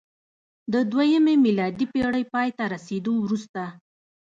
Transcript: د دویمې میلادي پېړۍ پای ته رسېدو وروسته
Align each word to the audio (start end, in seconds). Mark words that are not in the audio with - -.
د 0.73 0.75
دویمې 0.91 1.35
میلادي 1.45 1.85
پېړۍ 1.93 2.23
پای 2.33 2.49
ته 2.57 2.63
رسېدو 2.73 3.13
وروسته 3.19 3.63